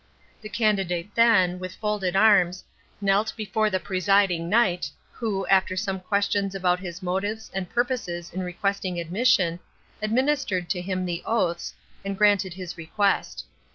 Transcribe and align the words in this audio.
The 0.41 0.49
candidate 0.49 1.13
then, 1.13 1.59
with 1.59 1.75
folded 1.75 2.15
arms, 2.15 2.63
knelt 2.99 3.33
before 3.37 3.69
the 3.69 3.79
presiding 3.79 4.49
knight, 4.49 4.89
who, 5.11 5.45
after 5.45 5.75
some 5.77 5.99
questions 5.99 6.55
about 6.55 6.79
his 6.79 7.03
motives 7.03 7.51
and 7.53 7.69
purposes 7.69 8.31
in 8.33 8.41
requesting 8.41 8.99
admission, 8.99 9.59
administered 10.01 10.69
to 10.69 10.81
him 10.81 11.05
the 11.05 11.21
oaths, 11.23 11.75
and 12.03 12.17
granted 12.17 12.55
his 12.55 12.79
request. 12.79 13.45